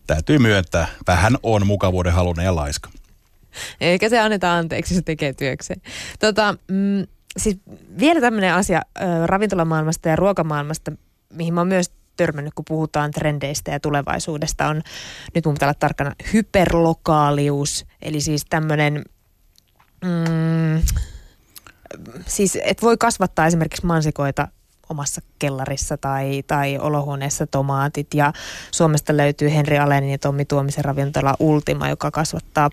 [0.07, 2.89] täytyy myöntää, vähän on mukavuuden halunen ja laiska.
[3.81, 5.81] Eikä se anneta anteeksi, se tekee työkseen.
[6.19, 7.07] Tota, mm,
[7.37, 7.57] siis
[7.99, 10.91] vielä tämmöinen asia äh, ravintolamaailmasta ja ruokamaailmasta,
[11.33, 14.81] mihin mä oon myös törmännyt, kun puhutaan trendeistä ja tulevaisuudesta, on,
[15.35, 19.03] nyt mun pitää olla tarkkana, hyperlokaalius, eli siis tämmöinen,
[20.03, 20.81] mm,
[22.27, 24.47] siis et voi kasvattaa esimerkiksi mansikoita
[24.89, 28.13] omassa kellarissa tai, tai olohuoneessa tomaatit.
[28.13, 28.33] Ja
[28.71, 32.69] Suomesta löytyy Henri Alenin ja Tommi Tuomisen ravintola Ultima, joka kasvattaa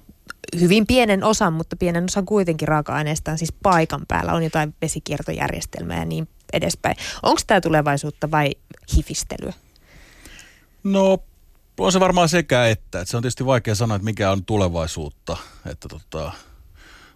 [0.61, 4.33] hyvin pienen osan, mutta pienen osan kuitenkin raaka-aineistaan siis paikan päällä.
[4.33, 6.97] On jotain vesikiertojärjestelmää ja niin edespäin.
[7.23, 8.51] Onko tämä tulevaisuutta vai
[8.97, 9.53] hifistelyä?
[10.85, 11.19] No
[11.79, 13.01] on se varmaan sekä että.
[13.01, 15.37] että se on tietysti vaikea sanoa, että mikä on tulevaisuutta.
[15.67, 16.33] Että tota,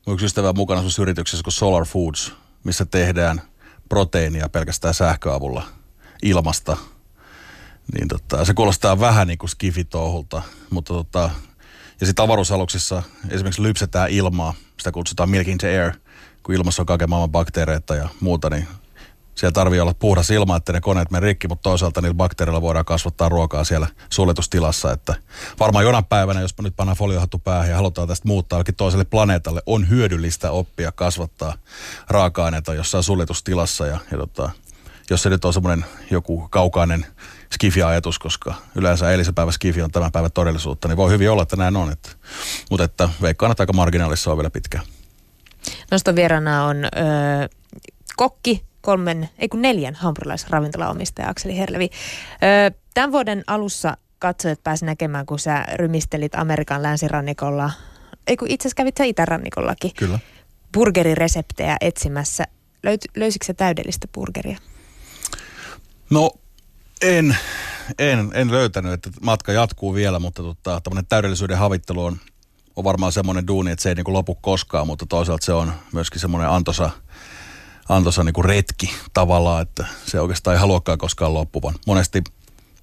[0.07, 2.33] Mun yksi ystävä mukana sellaisessa yrityksessä kuin Solar Foods,
[2.65, 3.43] missä tehdään
[3.89, 5.67] proteiinia pelkästään sähköavulla
[6.23, 6.77] ilmasta.
[7.95, 11.31] Niin tota, se kuulostaa vähän niin kuin skifitouhulta, mutta tota,
[12.01, 15.93] ja sitten avaruusaluksissa esimerkiksi lypsetään ilmaa, sitä kutsutaan milking the air,
[16.43, 18.69] kun ilmassa on kaiken maailman bakteereita ja muuta, niin
[19.35, 22.85] siellä tarvii olla puhdas ilma, että ne koneet menee rikki, mutta toisaalta niillä bakteereilla voidaan
[22.85, 24.93] kasvattaa ruokaa siellä suljetustilassa.
[24.93, 25.15] Että
[25.61, 29.63] varmaan jonain päivänä, jos nyt pannaan foliohattu päähän ja halutaan tästä muuttaa jollekin toiselle planeetalle,
[29.67, 31.55] on hyödyllistä oppia kasvattaa
[32.09, 33.87] raaka-aineita jossain suljetustilassa.
[33.87, 34.51] Ja, ja tota,
[35.11, 37.07] jos se nyt on semmoinen joku kaukainen
[37.55, 41.57] skifi-ajatus, koska yleensä eilisen päivä skifi on tämän päivän todellisuutta, niin voi hyvin olla, että
[41.57, 41.93] näin on.
[41.93, 42.09] Että,
[42.71, 44.85] mutta että veikkaan, että aika marginaalissa on vielä pitkään.
[45.91, 47.49] Noston vieraana on öö,
[48.17, 51.91] kokki, kolmen, ei kun neljän hampurilaisravintolaomistaja Akseli Herlevi.
[52.43, 57.71] Öö, tämän vuoden alussa katsojat pääsi näkemään, kun sä rymistelit Amerikan länsirannikolla,
[58.27, 59.95] ei kun itse asiassa kävit sä itärannikollakin.
[59.95, 60.19] Kyllä.
[60.73, 62.45] Burgerireseptejä etsimässä.
[62.83, 64.59] Löyt, löysitkö sä täydellistä burgeria?
[66.11, 66.31] No
[67.03, 67.37] en,
[67.99, 72.17] en, en löytänyt, että matka jatkuu vielä, mutta tota, tämmöinen täydellisyyden havittelu on,
[72.77, 76.21] on varmaan semmoinen duuni, että se ei niin lopu koskaan, mutta toisaalta se on myöskin
[76.21, 76.91] semmoinen antosa–
[77.89, 81.75] antoisa niin kuin retki tavallaan, että se oikeastaan ei haluakaan koskaan loppuvan.
[81.87, 82.23] Monesti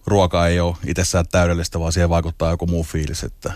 [0.05, 3.53] ruoka ei ole itsessään täydellistä, vaan siihen vaikuttaa joku muu fiilis, että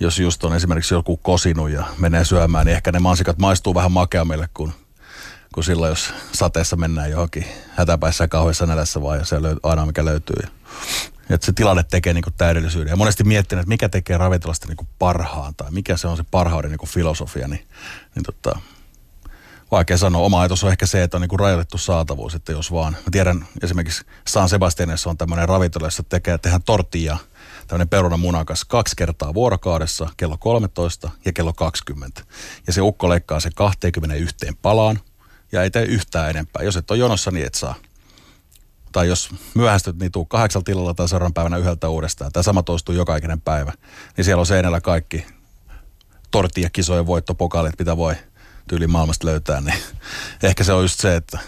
[0.00, 3.92] jos just on esimerkiksi joku kosinu ja menee syömään, niin ehkä ne mansikat maistuu vähän
[3.92, 4.72] makeammille kuin,
[5.54, 10.04] kuin silloin, jos sateessa mennään johonkin hätäpäissä kauheassa nälässä vaan ja se löy- aina mikä
[10.04, 10.36] löytyy.
[11.28, 12.90] Ja, että se tilanne tekee niin kuin täydellisyyden.
[12.90, 16.24] Ja monesti miettinyt, että mikä tekee ravintolasta niin kuin parhaan tai mikä se on se
[16.30, 17.66] parhauden niin kuin filosofia, niin,
[18.14, 18.58] niin tota,
[19.70, 20.22] vaikea sanoa.
[20.22, 22.92] Oma ajatus on ehkä se, että on niin kuin rajoitettu saatavuus, että jos vaan.
[22.92, 27.18] Mä tiedän esimerkiksi San Sebastianissa on tämmöinen ravintola, jossa tekee, tehdään tortilla,
[27.66, 32.22] tämmöinen perunamunakas kaksi kertaa vuorokaudessa, kello 13 ja kello 20.
[32.66, 35.00] Ja se ukko leikkaa se 21 palaan
[35.52, 36.62] ja ei tee yhtään enempää.
[36.62, 37.74] Jos et ole jonossa, niin et saa.
[38.92, 42.32] Tai jos myöhästyt, niin tuu kahdeksalla tilalla tai seuraavan päivänä yhdeltä uudestaan.
[42.32, 43.72] Tämä sama toistuu joka ikinen päivä.
[44.16, 45.26] Niin siellä on seinällä kaikki
[46.30, 48.14] tortilla-kisojen voittopokaalit, mitä voi
[48.68, 49.78] tyyli maailmasta löytää, niin
[50.42, 51.38] ehkä se on just se, että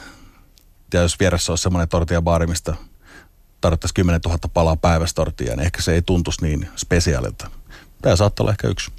[0.94, 2.74] ja jos vieressä olisi semmoinen tortiabaari, mistä
[3.60, 7.50] tarvittaisiin 10 000 palaa päivästä tortia, niin ehkä se ei tuntuisi niin spesiaalilta.
[8.02, 8.90] Tämä saattaa olla ehkä yksi.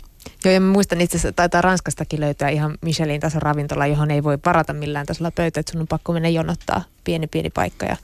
[0.45, 4.23] Joo, ja mä muistan itse asiassa, taitaa Ranskastakin löytyä ihan Michelin tason ravintola, johon ei
[4.23, 7.85] voi varata millään tasolla pöytä, että sun on pakko mennä jonottaa pieni pieni paikka.
[7.85, 7.97] Ja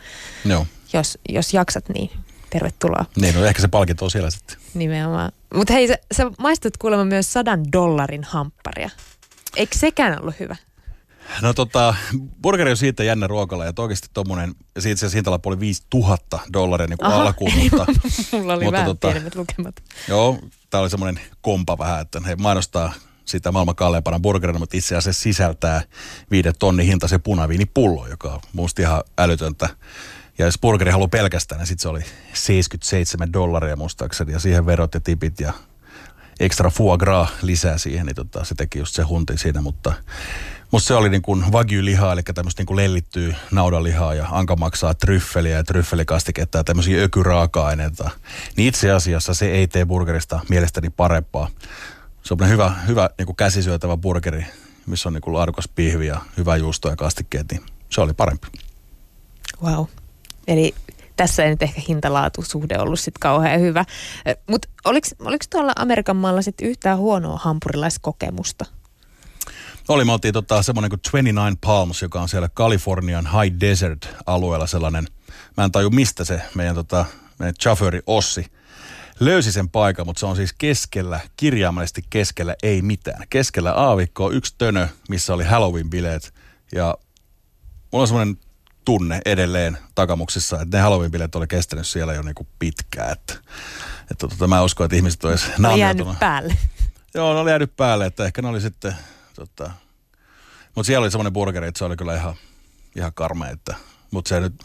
[0.45, 0.67] Joo.
[0.93, 2.11] Jos, jos jaksat, niin
[2.49, 3.05] tervetuloa.
[3.15, 4.57] Niin, no ehkä se palkinto on siellä sitten.
[4.73, 5.31] Nimenomaan.
[5.55, 8.89] Mutta hei, sä, sä maistut kuulemma myös sadan dollarin hampparia.
[9.55, 10.55] Eikö sekään ollut hyvä?
[11.41, 11.95] No tota,
[12.41, 16.97] burgeri on siitä jännä ruokalla ja oikeasti tommonen, siitä se hintalappu oli 5000 dollaria niin
[16.97, 17.51] kuin Aha, alkuun.
[17.57, 17.85] Mutta,
[18.31, 19.75] mulla oli mutta vähän tota, pienemmät lukemat.
[20.07, 20.39] Joo,
[20.69, 22.93] tää oli semmoinen kompa vähän, että he mainostaa
[23.25, 25.81] sitä maailman kalleimpana burgerina, mutta itse asiassa sisältää
[26.31, 29.69] viiden tonnin hintaisen punaviinipullo, joka on musta ihan älytöntä.
[30.37, 32.01] Ja jos burgeri haluaa pelkästään, niin sitten se oli
[32.33, 35.53] 77 dollaria muistaakseni ja siihen verot ja tipit ja
[36.39, 39.93] extra foie gras lisää siihen, niin tota, se teki just se hunti siinä, mutta
[40.71, 44.93] Musta se oli niin kuin wagyu-lihaa, eli tämmöistä niin kuin lellittyä naudanlihaa ja Anka maksaa
[44.93, 48.09] tryffeliä ja tryffelikastiketta ja tämmöisiä ökyraaka-aineita.
[48.57, 51.49] Niin itse asiassa se ei tee burgerista mielestäni parempaa.
[52.23, 54.45] Se on hyvä, hyvä niin kuin käsisyötävä burgeri,
[54.85, 58.47] missä on niin kuin laadukas pihvi ja hyvä juusto ja kastikkeet, niin se oli parempi.
[59.63, 59.85] Wow.
[60.47, 60.75] Eli
[61.15, 63.85] tässä ei nyt ehkä hintalaatusuhde ollut sitten kauhean hyvä.
[64.49, 65.07] Mutta oliko,
[65.49, 68.65] tuolla Amerikan maalla sitten yhtään huonoa hampurilaiskokemusta?
[69.87, 75.07] Oli, me oltiin tota, semmoinen kuin 29 Palms, joka on siellä Kalifornian High Desert-alueella sellainen.
[75.57, 77.05] Mä en taju mistä se meidän, tota,
[77.39, 78.45] meidän chauffeuri Ossi
[79.19, 83.23] löysi sen paikan, mutta se on siis keskellä, kirjaimellisesti keskellä ei mitään.
[83.29, 86.33] Keskellä aavikkoa yksi tönö, missä oli Halloween-bileet.
[86.71, 86.97] Ja
[87.91, 88.37] mulla on semmoinen
[88.85, 93.11] tunne edelleen takamuksissa, että ne Halloween-bileet oli kestänyt siellä jo niinku pitkään.
[93.11, 93.33] Että,
[94.11, 96.19] että tota, mä uskon, että ihmiset olisi naamioitunut.
[96.19, 96.57] päälle.
[97.13, 98.95] Joo, ne oli jäänyt päälle, että ehkä ne oli sitten
[99.35, 99.71] Tota,
[100.75, 102.35] mutta siellä oli semmoinen burgeri, että se oli kyllä ihan,
[102.95, 103.75] ihan karmea, että,
[104.11, 104.63] mutta se nyt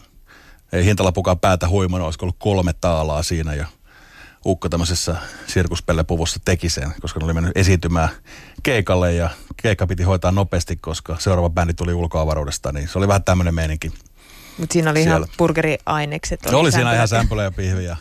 [0.73, 3.67] ei hintalapukaan päätä huimana, olisiko ollut kolme taalaa siinä ja
[4.47, 8.09] Ukko tämmöisessä sirkuspellepuvussa teki sen, koska ne oli mennyt esiintymään
[8.63, 9.31] keikalle ja
[9.63, 13.93] keikka piti hoitaa nopeasti, koska seuraava bändi tuli ulkoavaruudesta, niin se oli vähän tämmöinen meininki.
[14.61, 15.17] Mutta siinä oli siellä.
[15.17, 16.47] ihan burgeriainekset.
[16.47, 17.97] Oli, oli siinä ihan sämpylä ja pihviä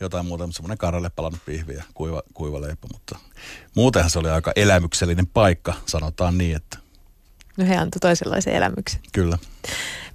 [0.00, 2.86] jotain muuta, mutta semmoinen karalle palannut pihvi ja kuiva, kuiva leipä.
[2.92, 3.18] Mutta
[3.76, 6.78] muutenhan se oli aika elämyksellinen paikka, sanotaan niin, että...
[7.56, 9.00] No he antoi toisenlaisen elämyksen.
[9.12, 9.38] Kyllä.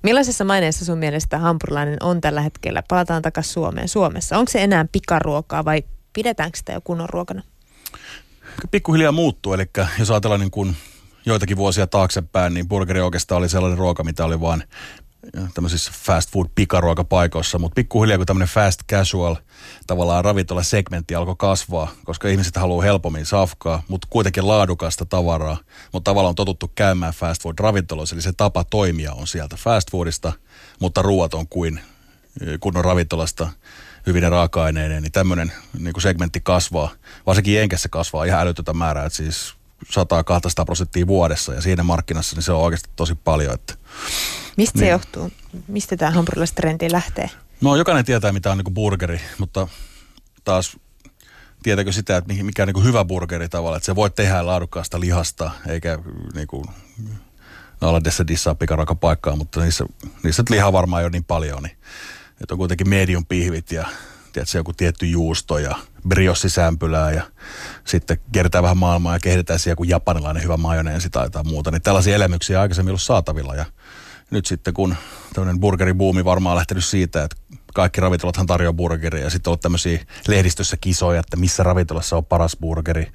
[0.03, 2.83] Millaisessa maineessa sun mielestä hampurilainen on tällä hetkellä?
[2.87, 3.87] Palataan takaisin Suomeen.
[3.87, 4.37] Suomessa.
[4.37, 7.43] Onko se enää pikaruokaa vai pidetäänkö sitä jo kunnon ruokana?
[8.71, 9.65] Pikkuhiljaa muuttuu, eli
[9.99, 10.75] jos ajatellaan niin kuin
[11.25, 14.63] joitakin vuosia taaksepäin, niin burgeri oikeastaan oli sellainen ruoka, mitä oli vain
[15.53, 19.35] tämmöisissä fast food pikaruokapaikoissa, mutta pikkuhiljaa kun tämmöinen fast casual
[19.87, 25.57] tavallaan ravintola-segmentti alkoi kasvaa, koska ihmiset haluaa helpommin safkaa, mutta kuitenkin laadukasta tavaraa,
[25.93, 29.91] mutta tavallaan on totuttu käymään fast food ravintoloissa, eli se tapa toimia on sieltä fast
[29.91, 30.33] foodista,
[30.79, 31.81] mutta ruoat on kuin
[32.59, 33.49] kunnon ravintolasta
[34.07, 36.89] hyvin raaka-aineineen, niin tämmöinen niin kuin segmentti kasvaa,
[37.25, 39.53] varsinkin Jenkessä kasvaa ihan älytöntä määrää, että siis
[39.85, 43.53] 100-200 prosenttia vuodessa ja siinä markkinassa niin se on oikeasti tosi paljon.
[43.53, 43.73] Että,
[44.57, 44.85] Mistä niin.
[44.85, 45.31] se johtuu?
[45.67, 47.29] Mistä tämä hampurilaisetrendi lähtee?
[47.61, 49.67] No jokainen tietää mitä on niin burgeri, mutta
[50.43, 50.77] taas
[51.63, 55.51] tietääkö sitä, että mikä on niin hyvä burgeri tavalla, että se voi tehdä laadukkaasta lihasta,
[55.67, 55.99] eikä
[56.35, 56.65] niin kuin,
[57.81, 58.55] no tässä dissaa
[58.99, 59.85] paikkaa, mutta niissä,
[60.23, 61.77] niissä lihaa varmaan ei ole niin paljon, niin
[62.41, 63.85] että on kuitenkin medium pihvit ja
[64.33, 65.75] tiedätkö, joku tietty juusto ja
[66.07, 67.23] briossisämpylää ja
[67.85, 71.71] sitten kertaa vähän maailmaa ja kehitetään siellä joku japanilainen hyvä majoneesi tai jotain muuta.
[71.71, 73.65] Niin tällaisia elämyksiä aikaisemmin ollut saatavilla ja
[74.31, 74.95] nyt sitten kun
[75.33, 77.35] tämmöinen burgeribuumi varmaan lähtenyt siitä, että
[77.73, 82.57] kaikki ravintolathan tarjoaa burgeria ja sitten on tämmöisiä lehdistössä kisoja, että missä ravintolassa on paras
[82.61, 83.11] burgeri.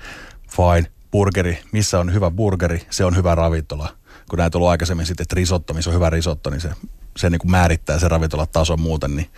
[0.48, 3.96] Fine, burgeri, missä on hyvä burgeri, se on hyvä ravintola.
[4.30, 6.70] Kun näitä on ollut aikaisemmin sitten, että risotto, missä on hyvä risotto, niin se,
[7.16, 9.16] se niin kuin määrittää se ravintolatason muuten.
[9.16, 9.30] Niin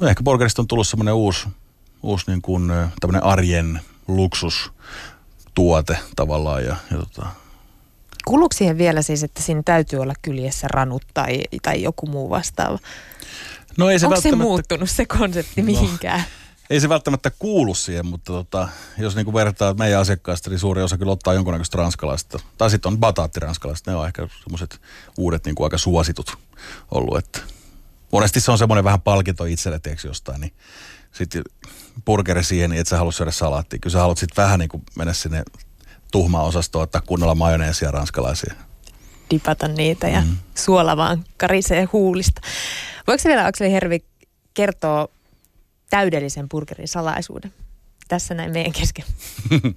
[0.00, 1.48] no ehkä burgerista on tullut semmoinen uusi,
[2.02, 7.26] uusi niin kuin, tämmöinen arjen luksustuote tavallaan ja, ja tota,
[8.24, 12.78] Kuluuko siihen vielä siis, että siinä täytyy olla kyljessä ranut tai, tai joku muu vastaava?
[13.76, 14.42] No ei se Onko välttämättä...
[14.42, 16.24] se muuttunut se konsepti no, mihinkään?
[16.70, 20.98] Ei se välttämättä kuulu siihen, mutta tota, jos niinku vertaa meidän asiakkaista, niin suuri osa
[20.98, 22.38] kyllä ottaa jonkunnäköistä ranskalaista.
[22.58, 24.80] Tai sitten on bataattiranskalaista, ne on ehkä semmoiset
[25.18, 26.38] uudet niinku aika suositut
[26.90, 27.18] ollut.
[27.18, 27.40] Että
[28.12, 30.52] monesti se on semmoinen vähän palkinto itselle, tiedätkö, jostain, niin
[31.12, 31.42] sitten
[32.04, 33.78] burgeri siihen, niin et sä halua syödä salaattia.
[33.78, 35.42] Kyllä sä haluat sitten vähän niin kuin mennä sinne
[36.14, 38.54] tuhmaa osastoa ottaa kunnolla majoneesia ranskalaisia.
[39.30, 40.36] Dipata niitä ja mm.
[40.54, 42.40] suola vaan karisee huulista.
[43.06, 44.04] Voiko vielä Akseli Hervi
[44.54, 45.08] kertoa
[45.90, 47.52] täydellisen burgerin salaisuuden?
[48.08, 49.04] Tässä näin meidän kesken.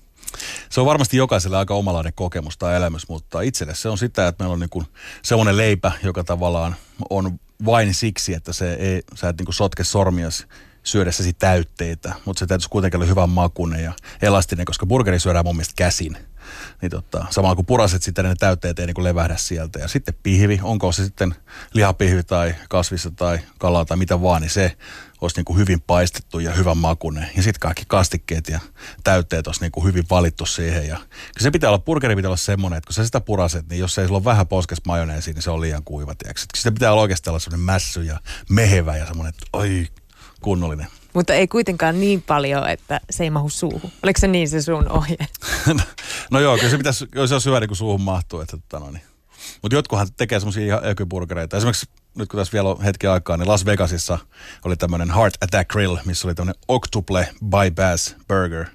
[0.70, 4.44] se on varmasti jokaiselle aika omalainen kokemus tai elämys, mutta itselle se on sitä, että
[4.44, 4.88] meillä on niin
[5.22, 6.76] semmoinen leipä, joka tavallaan
[7.10, 10.46] on vain siksi, että se ei, sä et niin sotke sormiasi
[10.88, 15.56] syödessäsi täytteitä, mutta se täytyisi kuitenkin olla hyvän makuinen ja elastinen, koska burgeri syödään mun
[15.56, 16.18] mielestä käsin.
[16.82, 19.80] Niin tota, samalla kun puraset sitten ne täytteet ei niin levähdä sieltä.
[19.80, 21.36] Ja sitten pihvi, onko se sitten
[21.74, 24.78] lihapihvi tai kasvissa tai kalaa tai mitä vaan, niin se
[25.22, 27.30] olisi niin kuin hyvin paistettu ja hyvän makuinen.
[27.36, 28.60] Ja sitten kaikki kastikkeet ja
[29.04, 30.88] täytteet olisi niin kuin hyvin valittu siihen.
[30.88, 31.00] Ja
[31.40, 34.08] se pitää olla, burgeri pitää olla semmoinen, että kun sä sitä puraset, niin jos ei
[34.08, 36.16] sulla ole vähän poskes majoneesi, niin se on liian kuiva.
[36.16, 36.46] Tiiäks.
[36.56, 38.20] Sitä pitää olla oikeastaan olla semmoinen mässy ja
[38.50, 39.88] mehevä ja semmoinen, että oi,
[40.42, 40.88] kunnollinen.
[41.14, 43.92] Mutta ei kuitenkaan niin paljon, että se ei mahu suuhun.
[44.04, 45.18] Oliko se niin se sun ohje?
[46.32, 48.40] no joo, kyllä se pitäisi, jos se on hyvä, niin kuin suuhun mahtuu.
[48.40, 49.04] Että, tota, no niin.
[49.62, 51.58] Mutta jotkuhan tekee semmoisia ihan ökyburgereita.
[51.58, 51.86] Esimerkiksi
[52.18, 54.18] nyt kun tässä vielä on hetki aikaa, niin Las Vegasissa
[54.66, 58.66] oli tämmöinen Heart Attack Grill, missä oli tämmöinen Octuple by Bass Burger.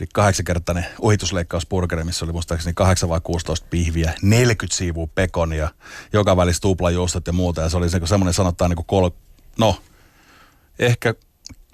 [0.00, 5.68] Eli kahdeksankertainen ohitusleikkausburgeri, missä oli muistaakseni 8 vai 16 pihviä, 40 siivua pekonia,
[6.12, 7.60] joka välissä tuplajuustot ja muuta.
[7.60, 9.10] Ja se oli semmoinen sanotaan niin kuin kol...
[9.58, 9.76] no,
[10.78, 11.14] ehkä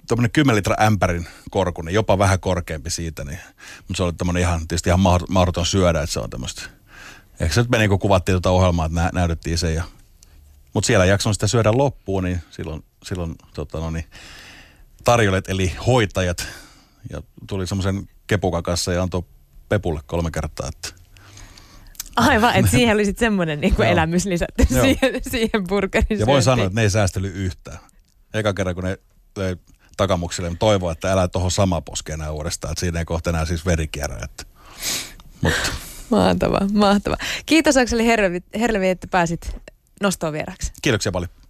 [0.07, 3.39] tuommoinen 10 litra ämpärin korkunen, jopa vähän korkeampi siitä, niin,
[3.77, 6.61] mutta se oli tämmöinen ihan, tietysti ihan mahdoton syödä, että se on tämmöistä.
[7.39, 9.73] Ehkä se nyt meni, kun kuvattiin tuota ohjelmaa, että nä, näytettiin se.
[9.73, 9.83] Ja,
[10.73, 14.05] mutta siellä jakson sitä syödä loppuun, niin silloin, silloin tota no niin,
[15.03, 16.47] tarjolet eli hoitajat
[17.09, 19.23] ja tuli semmoisen kepukakassa ja antoi
[19.69, 21.01] Pepulle kolme kertaa, että
[22.15, 26.65] Aivan, että siihen oli sitten semmoinen niin elämys lisätty siihen, siihen burgerin Ja voi sanoa,
[26.65, 27.79] että ne ei säästely yhtään.
[28.33, 28.97] Eka kerran, kun ne
[29.37, 29.57] löi
[29.97, 33.45] takamuksille, niin toivoo, että älä tuohon sama poske enää uudestaan, että siinä ei kohta enää
[33.45, 34.17] siis verikierrä.
[34.23, 34.43] Että.
[35.41, 35.69] Mutta.
[36.09, 37.17] Mahtavaa, mahtavaa.
[37.45, 38.05] Kiitos Akseli
[38.59, 39.55] Herlevi, että pääsit
[40.01, 40.71] nostoon vieraksi.
[40.81, 41.31] Kiitoksia paljon.